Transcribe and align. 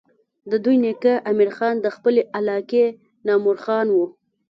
د 0.51 0.53
دوي 0.63 0.77
نيکه 0.85 1.13
امير 1.31 1.49
خان 1.57 1.75
د 1.81 1.87
خپلې 1.95 2.21
علاقې 2.37 2.85
نامور 3.27 3.57
خان 3.65 3.87
وو 3.91 4.05